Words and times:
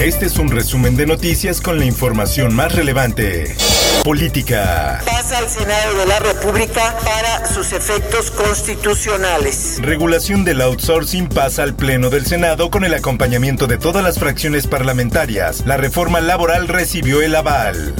Este 0.00 0.24
es 0.24 0.38
un 0.38 0.50
resumen 0.50 0.96
de 0.96 1.04
noticias 1.04 1.60
con 1.60 1.78
la 1.78 1.84
información 1.84 2.54
más 2.54 2.74
relevante. 2.74 3.54
Política. 4.02 4.98
Pasa 5.04 5.36
al 5.36 5.50
Senado 5.50 5.98
de 5.98 6.06
la 6.06 6.18
República 6.20 6.96
para 7.04 7.46
sus 7.46 7.74
efectos 7.74 8.30
constitucionales. 8.30 9.78
Regulación 9.82 10.42
del 10.42 10.62
outsourcing 10.62 11.28
pasa 11.28 11.64
al 11.64 11.74
Pleno 11.74 12.08
del 12.08 12.24
Senado 12.24 12.70
con 12.70 12.84
el 12.84 12.94
acompañamiento 12.94 13.66
de 13.66 13.76
todas 13.76 14.02
las 14.02 14.18
fracciones 14.18 14.66
parlamentarias. 14.66 15.66
La 15.66 15.76
reforma 15.76 16.22
laboral 16.22 16.68
recibió 16.68 17.20
el 17.20 17.36
aval. 17.36 17.94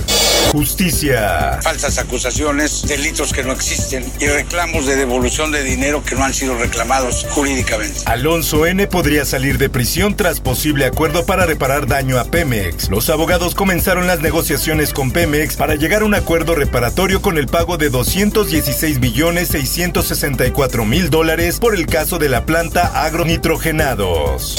Justicia. 0.53 1.61
Falsas 1.63 1.99
acusaciones, 1.99 2.83
delitos 2.87 3.33
que 3.33 3.45
no 3.45 3.53
existen 3.53 4.05
y 4.19 4.27
reclamos 4.27 4.87
de 4.87 4.97
devolución 4.97 5.53
de 5.53 5.63
dinero 5.63 6.03
que 6.03 6.17
no 6.17 6.25
han 6.25 6.35
sido 6.35 6.57
reclamados 6.57 7.27
jurídicamente. 7.31 8.01
Alonso 8.07 8.67
N. 8.67 8.87
podría 8.89 9.25
salir 9.25 9.59
de 9.59 9.71
prisión 9.71 10.17
tras 10.17 10.41
posible 10.41 10.87
acuerdo 10.87 11.25
para 11.25 11.47
reparar 11.47 11.87
daño 11.87 12.19
a 12.19 12.25
Pemex. 12.25 12.91
Los 12.91 13.11
abogados 13.11 13.55
comenzaron 13.55 14.07
las 14.07 14.21
negociaciones 14.21 14.93
con 14.93 15.13
Pemex 15.13 15.57
para 15.57 15.77
llegar 15.77 16.03
a 16.03 16.07
un 16.07 16.15
acuerdo 16.15 16.55
reparatorio 16.55 17.23
con 17.23 17.39
el 17.39 17.47
pago 17.47 17.77
de 17.77 17.91
216 17.91 18.99
millones 18.99 19.49
664 19.49 20.85
mil 20.85 21.11
dólares 21.11 21.59
por 21.61 21.75
el 21.75 21.87
caso 21.87 22.19
de 22.19 22.29
la 22.29 22.45
planta 22.45 23.05
agronitrogenados. 23.05 24.57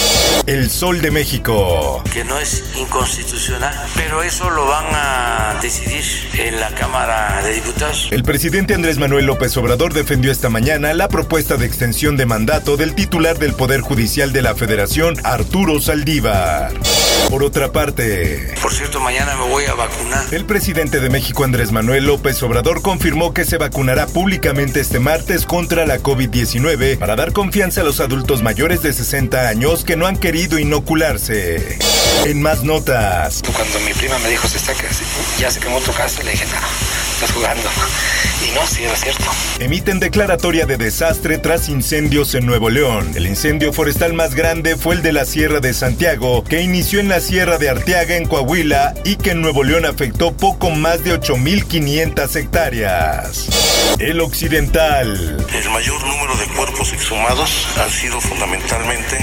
El 0.48 0.70
Sol 0.72 1.02
de 1.02 1.12
México. 1.12 2.04
Que 2.12 2.24
no 2.24 2.40
es 2.40 2.64
inconstitucional, 2.76 3.76
pero 3.96 4.24
eso 4.24 4.50
lo 4.50 4.66
van 4.66 4.86
a 4.94 5.58
decidir 5.72 6.04
en 6.38 6.60
la 6.60 6.70
Cámara 6.76 7.42
de 7.44 7.54
Diputados. 7.54 8.10
El 8.12 8.24
presidente 8.24 8.74
Andrés 8.74 8.98
Manuel 8.98 9.26
López 9.26 9.56
Obrador 9.56 9.94
defendió 9.94 10.32
esta 10.32 10.50
mañana 10.50 10.94
la 10.94 11.08
propuesta 11.08 11.56
de 11.56 11.66
extensión 11.66 12.18
de 12.18 12.26
mandato 12.26 12.76
del 12.76 12.94
titular 12.94 13.38
del 13.40 13.54
Poder 13.54 13.80
Judicial 13.80 14.34
de 14.34 14.42
la 14.42 14.54
Federación, 14.54 15.16
Arturo 15.24 15.80
Saldívar. 15.80 16.74
Por 17.30 17.44
otra 17.44 17.72
parte, 17.72 18.54
por 18.62 18.74
cierto, 18.74 19.00
mañana 19.00 19.38
me 19.38 19.48
voy 19.48 19.64
a 19.66 19.74
vacunar. 19.74 20.26
El 20.32 20.46
presidente 20.46 21.00
de 21.00 21.10
México, 21.10 21.46
Andrés 21.46 21.72
Manuel 21.72 22.06
López 22.06 22.42
Obrador, 22.44 22.82
confirmó 22.82 23.34
que 23.34 23.46
se 23.46 23.58
vacunará 23.58 24.08
públicamente 24.08 24.82
este 24.82 25.00
martes 25.00 25.46
contra 25.46 25.86
la 25.86 26.00
COVID-19 26.00 26.98
para 26.98 27.16
dar 27.16 27.32
confianza 27.32 27.82
a 27.82 27.84
los 27.86 28.02
adultos 28.02 28.42
mayores 28.42 28.82
de 28.82 28.92
60 28.92 29.48
años 29.48 29.86
que 29.86 29.96
no 29.96 30.08
han 30.08 30.18
querido 30.18 30.60
inocularse. 30.60 31.80
En 32.26 32.42
más 32.42 32.64
notas. 32.64 33.42
Cuando 33.56 33.80
mi 33.80 33.94
prima 33.94 34.20
me 34.20 34.30
dijo, 34.30 34.48
se 34.48 34.58
está 34.58 34.74
ya 35.40 35.50
se 35.50 35.61
quemó 35.62 35.80
tu 35.80 35.94
casa, 35.94 36.22
le 36.24 36.32
dije, 36.32 36.46
no, 36.46 36.60
estás 37.14 37.32
jugando. 37.32 37.70
Y 38.46 38.52
no, 38.56 38.66
sí 38.66 38.84
era 38.84 38.96
cierto. 38.96 39.24
Emiten 39.60 40.00
declaratoria 40.00 40.66
de 40.66 40.78
desastre 40.78 41.38
tras 41.38 41.70
incendios 41.70 42.34
en 42.34 42.48
Nuevo 42.48 42.70
León. 42.70 43.12
El 43.16 43.28
incendio 43.28 43.72
forestal 43.72 44.14
más 44.14 44.34
grande 44.34 44.76
fue 44.76 44.96
el 44.96 45.04
de 45.04 45.14
la 45.14 45.26
Sierra 45.26 45.60
de 45.60 45.74
Santiago, 45.74 46.44
que 46.44 46.62
inició 46.62 47.00
en 47.00 47.10
la 47.10 47.22
Sierra 47.22 47.60
de 47.60 47.70
Arteaga 47.70 48.16
en 48.16 48.26
Coahuila 48.26 48.96
y 49.06 49.18
que 49.18 49.32
en 49.32 49.42
Nuevo 49.42 49.64
León 49.64 49.86
afectó 49.86 50.36
poco 50.36 50.72
más 50.72 51.04
de 51.04 51.14
8.500 51.20 52.36
hectáreas. 52.36 53.48
El 54.00 54.20
Occidental. 54.22 55.38
El 55.54 55.70
mayor 55.70 56.02
número 56.08 56.36
de 56.38 56.46
cuerpos 56.56 56.92
exhumados 56.94 57.68
han 57.78 57.90
sido 57.90 58.20
fundamentalmente 58.20 59.18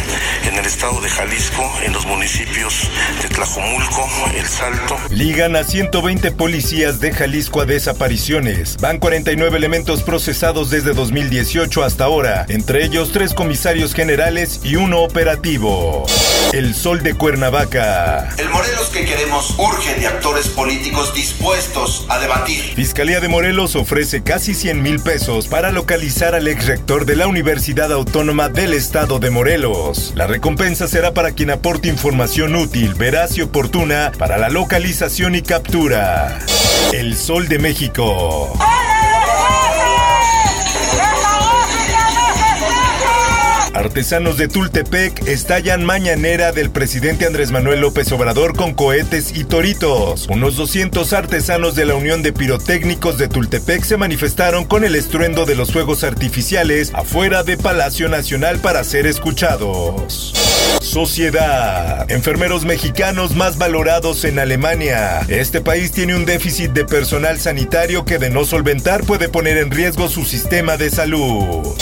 en 0.44 0.54
el 0.54 0.64
estado 0.64 1.00
de 1.00 1.08
Jalisco, 1.08 1.68
en 1.84 1.92
los 1.92 2.06
municipios 2.06 2.88
de 3.22 3.28
Tlajomulco, 3.28 4.08
El 4.36 4.46
Salto. 4.46 4.96
Ligan 5.10 5.56
a 5.56 5.64
120 5.64 6.27
policías 6.32 7.00
de 7.00 7.12
Jalisco 7.12 7.60
a 7.60 7.66
desapariciones. 7.66 8.76
Van 8.80 8.98
49 8.98 9.56
elementos 9.56 10.02
procesados 10.02 10.70
desde 10.70 10.94
2018 10.94 11.82
hasta 11.82 12.04
ahora, 12.04 12.46
entre 12.48 12.84
ellos 12.84 13.10
tres 13.12 13.34
comisarios 13.34 13.94
generales 13.94 14.60
y 14.62 14.76
uno 14.76 15.00
operativo. 15.00 16.06
El 16.52 16.74
Sol 16.74 17.02
de 17.02 17.14
Cuernavaca. 17.14 18.30
El 18.38 18.48
Morelos 18.48 18.88
que 18.88 19.04
queremos 19.04 19.54
urge 19.58 19.94
de 20.00 20.06
actores 20.06 20.48
políticos 20.48 21.14
dispuestos 21.14 22.06
a 22.08 22.18
debatir. 22.18 22.62
Fiscalía 22.74 23.20
de 23.20 23.28
Morelos 23.28 23.76
ofrece 23.76 24.22
casi 24.22 24.54
100 24.54 24.82
mil 24.82 25.00
pesos 25.00 25.46
para 25.46 25.72
localizar 25.72 26.34
al 26.34 26.48
ex 26.48 26.66
rector 26.66 27.04
de 27.04 27.16
la 27.16 27.26
Universidad 27.26 27.92
Autónoma 27.92 28.48
del 28.48 28.72
Estado 28.72 29.18
de 29.18 29.30
Morelos. 29.30 30.12
La 30.14 30.26
recompensa 30.26 30.88
será 30.88 31.12
para 31.12 31.32
quien 31.32 31.50
aporte 31.50 31.88
información 31.88 32.54
útil, 32.56 32.94
veraz 32.94 33.36
y 33.36 33.42
oportuna 33.42 34.12
para 34.18 34.38
la 34.38 34.48
localización 34.48 35.34
y 35.34 35.42
captura. 35.42 36.17
El 36.92 37.16
Sol 37.16 37.48
de 37.48 37.58
México. 37.58 38.52
Artesanos 43.78 44.36
de 44.36 44.48
Tultepec 44.48 45.28
estallan 45.28 45.84
mañanera 45.84 46.50
del 46.50 46.70
presidente 46.70 47.26
Andrés 47.26 47.52
Manuel 47.52 47.80
López 47.80 48.10
Obrador 48.10 48.56
con 48.56 48.74
cohetes 48.74 49.32
y 49.36 49.44
toritos. 49.44 50.26
Unos 50.28 50.56
200 50.56 51.12
artesanos 51.12 51.76
de 51.76 51.84
la 51.84 51.94
Unión 51.94 52.22
de 52.22 52.32
Pirotécnicos 52.32 53.18
de 53.18 53.28
Tultepec 53.28 53.84
se 53.84 53.96
manifestaron 53.96 54.64
con 54.64 54.84
el 54.84 54.96
estruendo 54.96 55.46
de 55.46 55.54
los 55.54 55.70
fuegos 55.70 56.02
artificiales 56.02 56.90
afuera 56.92 57.44
de 57.44 57.56
Palacio 57.56 58.08
Nacional 58.08 58.58
para 58.58 58.82
ser 58.82 59.06
escuchados. 59.06 60.47
Sociedad. 60.88 62.10
Enfermeros 62.10 62.64
mexicanos 62.64 63.36
más 63.36 63.58
valorados 63.58 64.24
en 64.24 64.38
Alemania. 64.38 65.20
Este 65.28 65.60
país 65.60 65.92
tiene 65.92 66.16
un 66.16 66.24
déficit 66.24 66.70
de 66.70 66.86
personal 66.86 67.38
sanitario 67.38 68.06
que 68.06 68.18
de 68.18 68.30
no 68.30 68.46
solventar 68.46 69.04
puede 69.04 69.28
poner 69.28 69.58
en 69.58 69.70
riesgo 69.70 70.08
su 70.08 70.24
sistema 70.24 70.78
de 70.78 70.88
salud. 70.88 71.76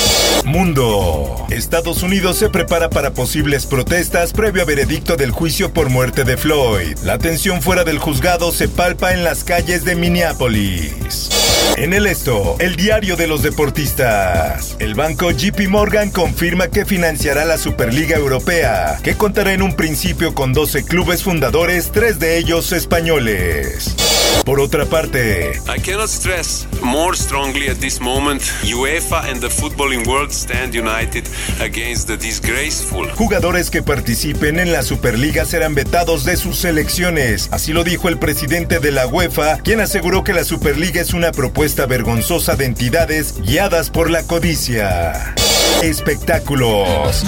Mundo. 0.44 1.46
Estados 1.50 2.02
Unidos 2.02 2.36
se 2.36 2.50
prepara 2.50 2.90
para 2.90 3.12
posibles 3.12 3.64
protestas 3.64 4.32
previo 4.32 4.62
a 4.62 4.64
veredicto 4.64 5.14
del 5.14 5.30
juicio 5.30 5.72
por 5.72 5.88
muerte 5.88 6.24
de 6.24 6.36
Floyd. 6.36 6.98
La 7.04 7.18
tensión 7.18 7.62
fuera 7.62 7.84
del 7.84 7.98
juzgado 7.98 8.50
se 8.50 8.66
palpa 8.66 9.12
en 9.12 9.22
las 9.22 9.44
calles 9.44 9.84
de 9.84 9.94
Minneapolis. 9.94 11.45
En 11.76 11.92
el 11.92 12.06
esto, 12.06 12.56
el 12.58 12.76
diario 12.76 13.16
de 13.16 13.26
los 13.26 13.42
deportistas. 13.42 14.76
El 14.78 14.94
banco 14.94 15.30
JP 15.30 15.68
Morgan 15.68 16.10
confirma 16.10 16.68
que 16.68 16.86
financiará 16.86 17.44
la 17.44 17.58
Superliga 17.58 18.16
Europea, 18.16 18.98
que 19.02 19.14
contará 19.14 19.52
en 19.52 19.62
un 19.62 19.74
principio 19.74 20.34
con 20.34 20.52
12 20.52 20.84
clubes 20.84 21.22
fundadores, 21.22 21.92
tres 21.92 22.18
de 22.18 22.38
ellos 22.38 22.72
españoles. 22.72 24.15
Por 24.44 24.60
otra 24.60 24.84
parte, 24.86 25.60
I 25.66 25.80
cannot 25.80 26.08
stress 26.08 26.68
more 26.80 27.16
strongly 27.16 27.68
at 27.68 27.78
this 27.78 28.00
moment 28.00 28.42
UEFA 28.64 29.28
and 29.28 29.40
the 29.40 29.48
footballing 29.48 30.06
world 30.06 30.30
stand 30.30 30.72
united 30.72 31.24
against 31.60 32.06
the 32.06 32.16
disgraceful. 32.16 33.08
Jugadores 33.16 33.70
que 33.70 33.82
participen 33.82 34.60
en 34.60 34.72
la 34.72 34.82
Superliga 34.82 35.44
serán 35.44 35.74
vetados 35.74 36.24
de 36.24 36.36
sus 36.36 36.58
selecciones. 36.58 37.48
Así 37.50 37.72
lo 37.72 37.82
dijo 37.82 38.08
el 38.08 38.18
presidente 38.18 38.78
de 38.78 38.92
la 38.92 39.06
UEFA, 39.06 39.58
quien 39.58 39.80
aseguró 39.80 40.22
que 40.22 40.32
la 40.32 40.44
Superliga 40.44 41.00
es 41.00 41.12
una 41.12 41.32
propuesta 41.32 41.86
vergonzosa 41.86 42.54
de 42.54 42.66
entidades 42.66 43.40
guiadas 43.40 43.90
por 43.90 44.10
la 44.10 44.22
codicia. 44.22 45.34
Espectáculos. 45.82 47.24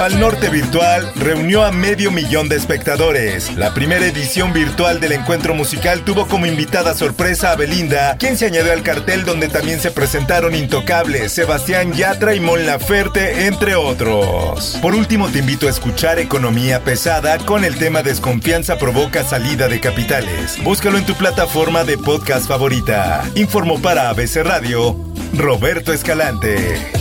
Pal 0.00 0.18
Norte 0.18 0.48
Virtual 0.48 1.12
reunió 1.14 1.62
a 1.62 1.72
medio 1.72 2.10
millón 2.10 2.48
de 2.48 2.56
espectadores. 2.56 3.54
La 3.58 3.74
primera 3.74 4.06
edición 4.06 4.54
virtual 4.54 4.98
del 4.98 5.12
encuentro 5.12 5.52
musical 5.52 6.06
tuvo 6.06 6.26
como 6.26 6.46
invitada 6.46 6.94
sorpresa 6.94 7.52
a 7.52 7.56
Belinda, 7.56 8.16
quien 8.16 8.38
se 8.38 8.46
añadió 8.46 8.72
al 8.72 8.82
cartel 8.82 9.26
donde 9.26 9.48
también 9.48 9.78
se 9.78 9.90
presentaron 9.90 10.54
Intocables, 10.54 11.32
Sebastián 11.32 11.92
Yatra 11.92 12.34
y 12.34 12.40
Mon 12.40 12.64
Laferte, 12.64 13.44
entre 13.44 13.74
otros. 13.74 14.78
Por 14.80 14.94
último, 14.94 15.28
te 15.28 15.40
invito 15.40 15.66
a 15.66 15.70
escuchar 15.70 16.18
Economía 16.18 16.82
Pesada 16.82 17.36
con 17.36 17.62
el 17.62 17.76
tema 17.76 18.02
Desconfianza 18.02 18.78
provoca 18.78 19.22
salida 19.22 19.68
de 19.68 19.80
capitales. 19.80 20.56
Búscalo 20.64 20.96
en 20.96 21.04
tu 21.04 21.14
plataforma 21.14 21.84
de 21.84 21.98
podcast 21.98 22.48
favorita. 22.48 23.22
Informó 23.34 23.78
para 23.82 24.08
ABC 24.08 24.36
Radio, 24.36 24.96
Roberto 25.34 25.92
Escalante. 25.92 26.99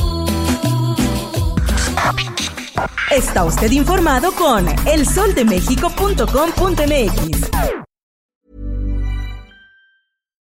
Está 3.11 3.43
usted 3.43 3.71
informado 3.71 4.31
con 4.33 4.67
elsoldemexico.com.mx. 4.85 7.78